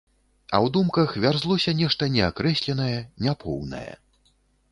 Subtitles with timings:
[0.53, 3.93] А ў думках вярзлося нешта неакрэсленае, няпоўнае.